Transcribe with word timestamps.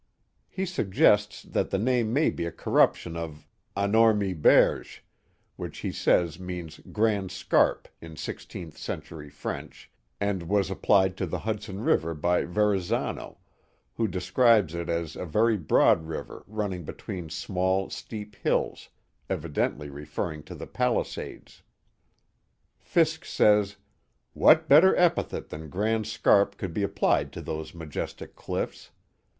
He 0.49 0.65
suggests 0.65 1.43
that 1.43 1.69
the 1.69 1.77
name 1.77 2.11
may 2.11 2.31
be 2.31 2.47
a 2.47 2.51
corruption 2.51 3.15
of 3.15 3.45
Anormee 3.77 4.33
Berge, 4.33 5.05
which 5.57 5.77
he 5.85 5.91
says 5.91 6.37
4 6.37 6.39
The 6.39 6.39
Mohawk 6.39 6.39
Valley 6.39 6.47
means 6.55 6.79
Grand 6.91 7.31
Scarp 7.31 7.87
in 8.01 8.15
sixteenth 8.15 8.77
century 8.79 9.29
French, 9.29 9.91
and 10.19 10.49
was 10.49 10.71
ap 10.71 10.81
plied 10.81 11.15
to 11.17 11.27
the 11.27 11.37
Hudson 11.37 11.81
River 11.83 12.15
by 12.15 12.45
Verrazzano, 12.45 13.37
who 13.93 14.07
describes 14.07 14.73
it 14.73 14.89
as 14.89 15.15
a 15.15 15.23
very 15.23 15.55
broad 15.55 16.07
river 16.07 16.43
running 16.47 16.83
between 16.83 17.29
small 17.29 17.91
steep 17.91 18.35
hills, 18.37 18.89
evidently 19.29 19.91
referring 19.91 20.41
to 20.45 20.55
the 20.55 20.65
Palisades. 20.65 21.61
Fiske 22.79 23.23
says: 23.25 23.75
What 24.33 24.67
better 24.67 24.95
epithet 24.95 25.49
than 25.49 25.69
Grand 25.69 26.07
Scarp 26.07 26.57
could 26.57 26.73
be 26.73 26.81
applied 26.81 27.31
to 27.33 27.41
those 27.43 27.75
majestic 27.75 28.35
cliffs. 28.35 28.89